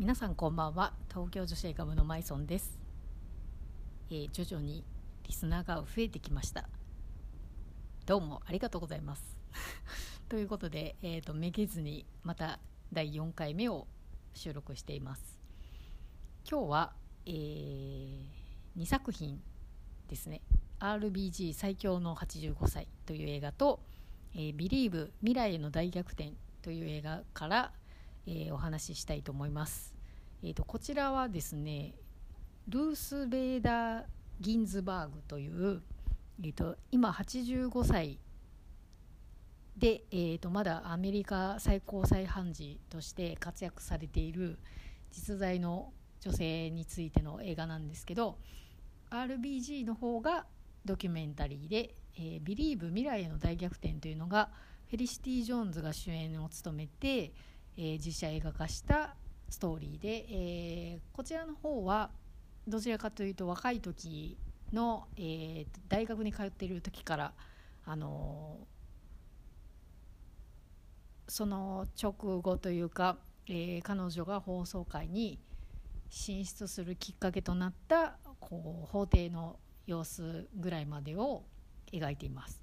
[0.00, 0.94] 皆さんこんばんは。
[1.10, 2.78] 東京女子映画部のマイソンです、
[4.10, 4.82] えー徐々に
[5.28, 6.70] リスナーが増えてきました。
[8.06, 9.36] どうもありがとうございます。
[10.30, 12.60] ということで、えー、とめげずにまた
[12.90, 13.86] 第4回目を
[14.32, 15.38] 収録しています。
[16.50, 16.96] 今日は、
[17.26, 17.30] え
[18.78, 19.42] 2作品
[20.08, 20.40] ですね。
[20.78, 23.84] RBG 最強の85歳という映画と
[24.32, 26.32] 「えー、Believe 未来への大逆転」
[26.62, 27.74] という映画から、
[28.26, 29.94] えーお話ししたいと思います、
[30.42, 31.94] えー、とこちらはですね
[32.68, 34.04] ルース・ベーダー・
[34.40, 35.82] ギンズバーグという、
[36.42, 38.18] えー、と今85歳
[39.76, 44.58] で、えー、とまだアメリカ最高裁判事として活躍されている
[45.10, 48.38] 実在の女性についての映画なんですけど
[49.10, 50.46] RBG の方が
[50.84, 54.50] ドキュメンタリーで「えー、Believe 未来への大逆転」というのが
[54.88, 57.32] フェリシティ・ジョーンズが主演を務めて、
[57.76, 59.16] えー実写映画化した
[59.50, 62.10] ストーリーで、えーこちらの方は
[62.66, 64.38] どちらかというと若い時
[64.72, 67.32] の、えー大学に通っている時から
[67.84, 68.64] あのー
[71.32, 75.38] その直後というか、えー彼女が放送会に
[76.08, 81.44] 進出するきっかけとなったこう法廷の様子ぐらいまでを
[81.92, 82.62] 描いています。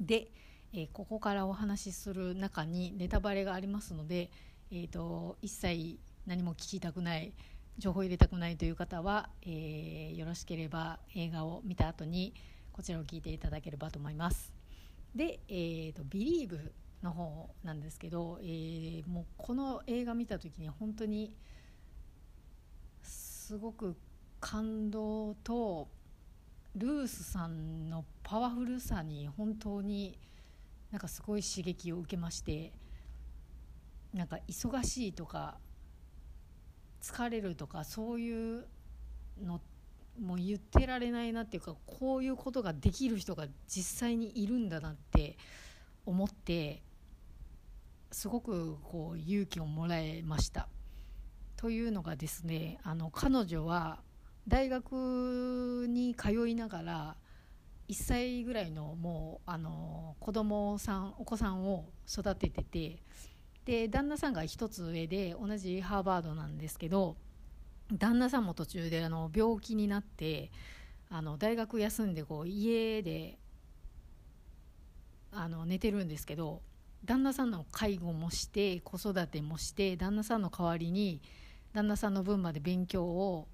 [0.00, 0.30] で、
[0.72, 4.30] えーここからお話しする中にネタバレがありますので、
[4.70, 7.32] えー、と一切何も聞きたくない
[7.78, 12.34] 情報入れたくないという方は、えーよろしければ映画を見た後に
[12.72, 14.52] こちらを聞いていただければと思います。
[15.14, 21.34] で、えー、と「Believe」の方なんですけど、えーもうこの映画見た時に本当に
[23.02, 23.96] すごく
[24.40, 25.88] 感動と
[26.74, 30.18] ルースさんのパワフルさに本当に
[30.90, 32.72] なんかすごい刺激を受けまして
[34.14, 35.58] なんか忙しいとか
[37.00, 38.66] 疲れるとかそういう
[39.42, 39.60] の
[40.20, 45.36] もう言ってられないなっていうかこういうことができる人が実際にいるんだなって
[46.06, 46.82] 思って
[48.10, 50.68] すごくこう勇気をもらえました。
[51.56, 54.00] というのがですねあの彼女は
[54.46, 57.16] 大学に通いながら
[57.88, 63.02] 1歳ぐらいのもうあの子供さんお子さんを育ててて
[63.68, 67.16] で旦那さんが一つ上で同じハーバードなんですけど
[67.92, 70.50] 旦那さんも途中であの病気になって
[71.10, 73.36] あの大学休んでこう家で
[75.32, 76.62] あの寝てるんですけど
[77.04, 81.20] 旦那さんの介護もして子育てもして旦那さんの代わりに
[81.74, 83.48] 旦那さんの分まで勉強を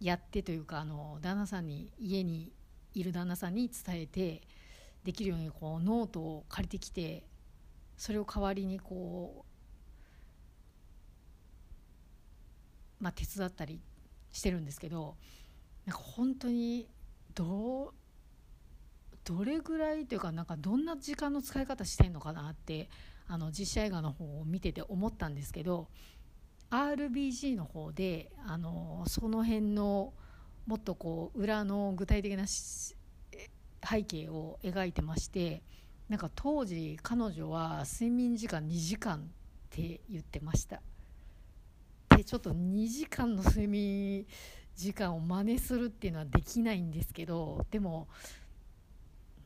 [0.00, 2.54] やってというかあの旦那さんに家に
[2.94, 4.40] いる旦那さんに伝えて
[5.04, 7.24] できるようにこうノートを借りてきて
[7.96, 9.44] それを代わりにこ
[13.00, 13.80] う、まあ、手伝ったり
[14.32, 15.16] してるんですけど
[15.86, 16.88] なんか本当に
[17.34, 17.94] ど
[19.24, 22.88] どれぐらいというかなんかどんな時間の使い方してんのかなって
[23.28, 25.88] あの実写映画の方を見てて思ったんですけど
[26.70, 30.12] RBG の方であのその辺の
[30.66, 35.62] もっとこう裏の具体的な背景を描いてまして
[36.08, 39.20] なんか当時彼女は睡眠時間2時間っ
[39.70, 40.80] て言ってました。
[42.16, 44.26] でちょっと2時間の睡眠
[44.74, 48.08] 時間を真似するっていうのはできないんですけどでも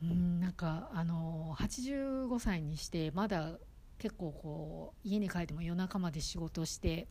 [0.03, 3.57] うんなんかあの85歳にしてまだ
[3.97, 7.07] 結構こう家に帰っても夜中まで仕事して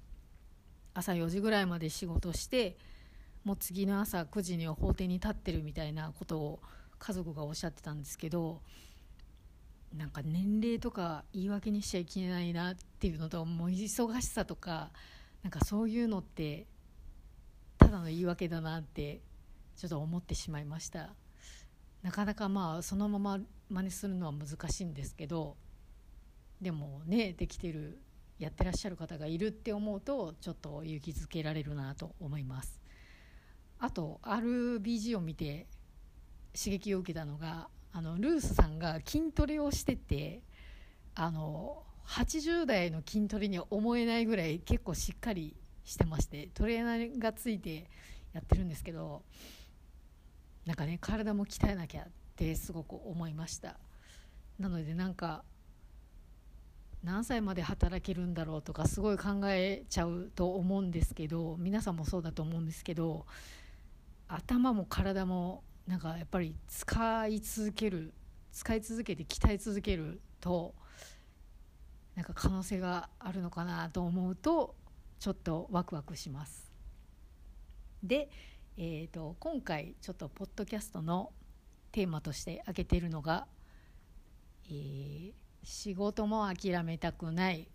[0.93, 2.77] 朝4時ぐらいまで仕事して
[3.45, 6.61] もう次の朝9時には法廷に立ってるみたいなことを
[6.99, 8.61] 家族がおっしゃってたんですけど
[9.97, 14.91] なんか年齢とか言い訳にしちゃいけないなっていうのともう忙しさとか
[15.43, 16.67] なんかそういうのって
[17.79, 19.21] ただの言い訳だなって
[19.77, 21.11] ちょっと思ってしまいました。
[22.03, 25.57] なかなかまあそのまま真似するのは難しいんですけど
[26.61, 27.99] でもねできてる
[28.39, 32.81] やってらっしゃる方がいるって思うとちょっと勇気づけられるなと思います。
[33.79, 35.67] あと RBG を見て
[36.57, 40.43] 刺激を受けたのがあのルースさんが筋トレをしてて
[41.15, 47.89] あの80代の筋トレには思えないぐらい結構しっかりしてましてトレーナーがついて
[48.33, 49.23] やってるんですけど
[50.67, 52.07] なんかね体も鍛えなきゃっ
[52.37, 53.77] てすごく思いました。
[54.59, 55.43] なのでなんか
[57.03, 63.25] 何歳まで働けるんだろうとかすごい考えちゃうと思うんですけど皆さんもそうだと思うんですけど
[64.29, 68.15] 頭も体もなんかやっぱり使い続ける
[68.53, 70.73] 使い続けて鍛え続けると
[72.15, 74.77] なんか可能性があるのかなと思うと
[75.19, 76.71] ちょっとワクワクします。
[78.05, 78.31] で、
[78.77, 81.33] えーと、今回ちょっとポッドキャストの
[81.91, 83.49] テーマとして挙げているのが、
[84.69, 85.33] えー、
[85.65, 87.67] 仕事も諦めたくない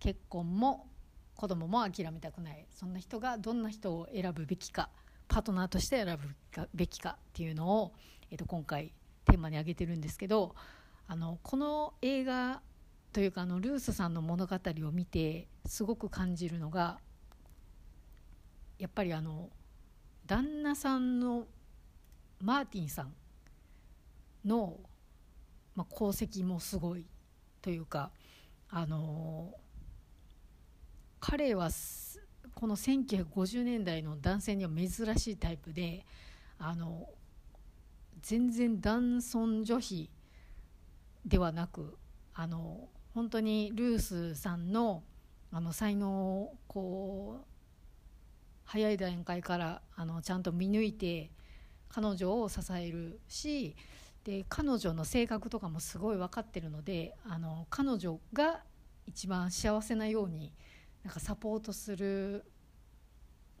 [0.00, 0.88] 結婚も
[1.36, 4.88] 子供も諦めたくないそんな人がどんな人を選ぶべきか。
[5.28, 6.18] パートナーとして選
[6.54, 7.92] ぶべきかっていうのを、
[8.30, 8.92] えー、と今回
[9.24, 10.54] テーマに挙げてるんですけど
[11.06, 12.60] あのこの映画
[13.12, 16.98] というかあのルースさんの物語を見てすごく感じるのが
[18.78, 19.50] やっぱりあの
[20.26, 21.46] 旦那さんの
[22.40, 23.12] マーティンさん
[24.44, 24.78] の、
[25.76, 27.06] まあ、功績もすごい
[27.60, 28.10] というか
[28.70, 29.54] あの
[31.20, 31.70] 彼は
[32.62, 34.88] この1950年代の男性には珍
[35.18, 36.06] しいタイプで
[36.60, 37.08] あの
[38.20, 40.08] 全然男尊女卑
[41.26, 41.98] ではなく
[42.32, 45.02] あの本当にルースさんの
[45.50, 47.44] あの才能をこう
[48.62, 51.32] 早い段階からあのちゃんと見抜いて
[51.88, 53.74] 彼女を支えるし
[54.22, 58.60] で彼女の性格とかもすごい分かってるのであの彼女が
[59.04, 60.52] 一番幸せなように
[61.04, 62.44] なんかサポートする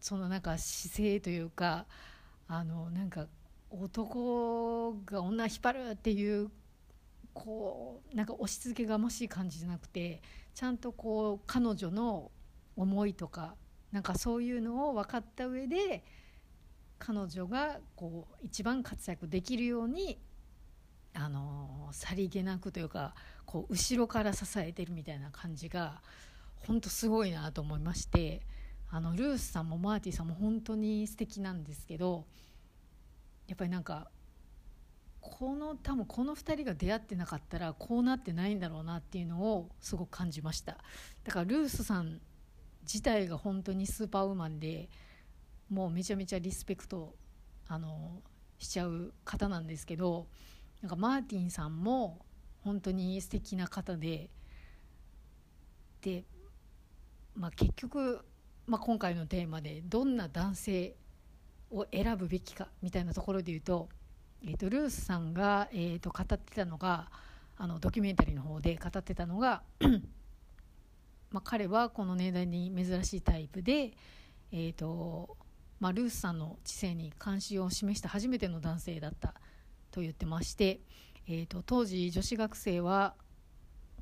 [0.00, 1.86] そのなんか姿勢というか
[2.48, 3.26] あのなんか
[3.70, 6.50] 男が女引っ張るっていう
[7.32, 10.20] こうなんか押し付けがましい感じじゃなくて
[10.54, 12.30] ちゃんとこう彼女の
[12.76, 13.54] 思いとか
[13.90, 16.04] なんかそういうのを分かった上で
[16.98, 20.18] 彼女がこう一番活躍できるように
[21.14, 26.00] あのさりげなくというかこう後ろから支えてるみたいな感じが
[26.66, 28.42] 本当すごいなと思いまして
[28.90, 32.26] あのルースさんもマーティさんも本当に素敵なんですけど
[33.48, 34.10] やっぱりなんか
[35.20, 40.78] この多分この2人が出会ってなかったらこうなってないんだろうなっていうのをすごく感じました。
[41.24, 42.20] だからルースさん
[42.82, 44.88] 自体が本当にスーパーウーマンで
[45.70, 47.14] もうめちゃめちゃリスペクト
[47.68, 48.20] あの
[48.58, 50.26] しちゃう方なんですけど
[50.82, 52.26] なんかマーティンさんも
[52.62, 54.28] 本当に素敵な方で
[56.02, 56.24] で、
[57.34, 58.24] まあ、結局、
[58.66, 60.96] まあ、今回のテーマでどんな男性
[61.70, 63.88] を選ぶべきかみたいなところで言うと
[64.44, 67.08] えーと、ルースさんが、えーと、語ってたのが
[67.56, 69.62] あのドキュメンタリーの方で語ってたのが
[71.30, 73.92] まあ、彼はこの年代に珍しいタイプで、
[74.50, 75.36] えーと
[75.80, 79.34] まあ、ルースさんの知性に関心を示した初めての男性だった
[79.90, 80.80] と言ってまして、
[81.28, 83.14] えーと、当時女子学生は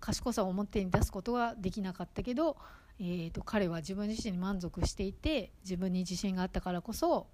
[0.01, 2.57] 賢さを表に出すことができなかったけど、
[2.99, 7.27] えーと彼は自分自身に満足していて自分に自信があったからこそ、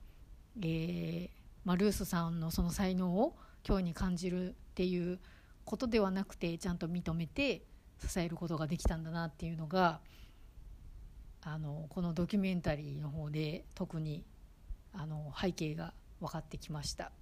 [0.60, 1.28] えー、
[1.64, 3.36] まあ、ルースさんのその才能を
[3.66, 5.18] 今日に感じるっていう
[5.64, 7.62] ことではなくてちゃんと認めて
[7.98, 10.00] 支えることができたんだなっていうのが
[11.42, 14.24] あのこのドキュメンタリーの方で特に
[14.92, 17.12] あの背景が分かってきました。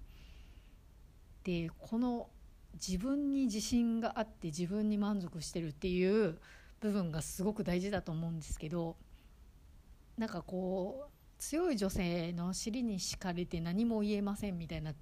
[1.43, 2.29] でこの
[2.75, 6.39] 自分に自信があって自分に満足してるっていう
[6.81, 8.95] 部分がすごく大事だと思うんですけど
[10.17, 14.93] なんかこう強い女性の尻に敷かれて何も言えませんみたいな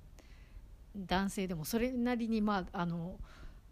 [0.95, 3.17] 男性でもそれなりにまああの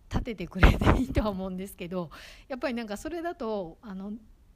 [0.09, 2.09] 立ててくれていいとは思うんですけど
[2.47, 4.13] やっぱりなんかそれだとあの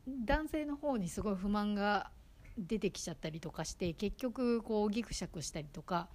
[0.08, 2.12] 男性の方にすごい不満が
[2.58, 6.10] 出てきちゃったりとかして結局こうギクシャクしたりとか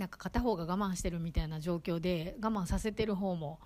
[0.00, 3.60] なんか片方が我慢してるみたいな状況で我慢させてる方も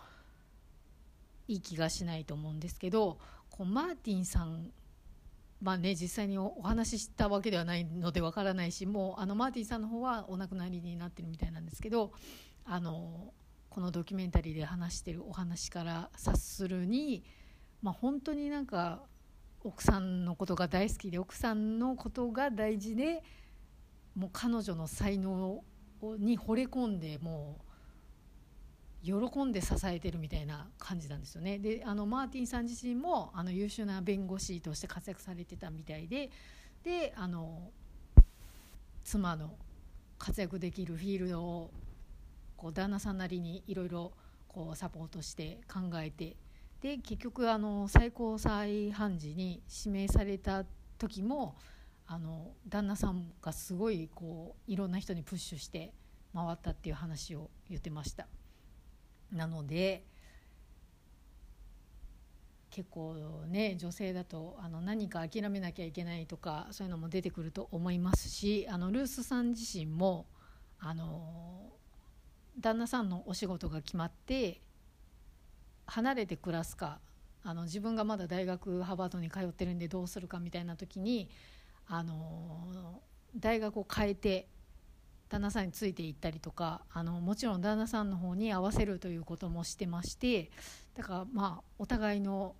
[1.46, 3.18] いい気がしないと思うんですけど
[3.50, 4.72] こうマーティンさん
[5.62, 12.12] まあね、実際にお話ししたわけではないのでわからないしもうあのマーティンさんの方はお亡くなりになってるみたいなんですけど
[12.66, 13.32] あの
[13.70, 17.24] このドキュメンタリーで話してるお話から察するに、
[17.80, 19.04] まあ、本当になんか
[19.62, 23.22] 奥さんのことが大好きで奥さんのことが大事で
[24.14, 25.64] もう彼女の才能
[26.18, 27.64] に惚れ込んでもう
[29.04, 31.58] 喜んで支えてるみたいな感じなんですよね。
[31.58, 36.30] であのマーティンさん自身もあの優秀な弁護士として活躍されてたみたいで
[36.82, 37.70] であの
[39.02, 39.56] 妻の
[40.18, 41.70] 活躍できるフィールドを
[42.56, 44.12] こう旦那さんなりにいろいろ
[44.74, 46.36] サポートして考えて
[46.80, 50.64] で結局あの最高裁判事に指名された
[50.96, 51.56] 時も
[52.06, 55.92] あの旦那さんがすごいこういろんな人にプッシュして
[56.34, 58.26] 回ったっていう話を言ってました。
[59.32, 60.04] なので
[62.70, 63.14] 結構
[63.46, 70.26] ね女性だとあの何か諦めなきゃいけないとかそういうのも出てくると思いますしあのルースさん自身も
[70.80, 71.72] あの
[72.58, 74.60] 旦那さんのお仕事が決まって
[75.86, 76.98] 離れて暮らすか
[77.44, 81.28] あの自分がまだ大学ハーバードに通ってるんでどうするかみたいな時に
[81.86, 83.02] あの
[83.36, 84.48] 大学を変えて
[85.28, 90.50] 旦那さんについていったりとかあのもちろん旦那さんの方に合わせるということもしてまして
[90.94, 92.54] だからまあお互いの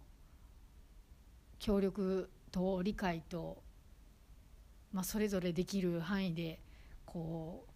[1.59, 3.63] 協力と理解と、
[4.93, 6.61] まあ、それぞれできる範囲で
[7.07, 7.71] こう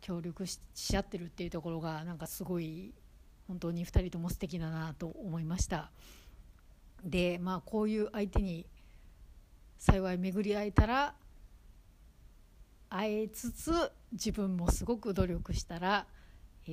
[0.00, 2.94] 協力しし合ってるっていうところがなんかすごい
[3.46, 5.90] 本当に2人とも素敵だなと思いました。
[7.04, 8.66] でまあこういう相手に
[9.78, 11.14] 幸い巡り会えたら
[12.88, 13.72] 会えつつ
[14.12, 16.06] 自分もすごく努力したら、
[16.66, 16.70] え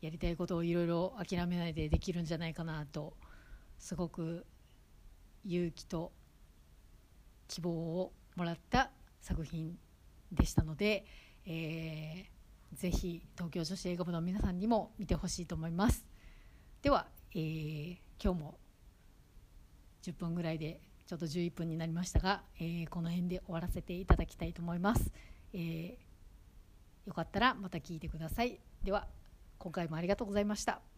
[0.00, 3.14] ー、やりたいことをいろいろ諦めないでできるんじゃないかなと
[3.78, 4.46] すごく
[5.44, 6.12] 勇気と
[7.48, 9.76] 希望をもらった作品
[10.32, 11.04] でしたので、
[11.46, 16.04] えー、ぜひ東京女子映画部の皆さんにも見てほしいと思います。
[16.82, 18.58] では、えー、今日も
[20.04, 25.12] 10分ぐらいでちょっと11分になりましたが、えー、この辺で終わらせていただきたいと思います、
[25.52, 28.58] えー、よかったらまた聞いてください。
[28.82, 29.06] では
[29.58, 30.93] 今回もありがとうございました。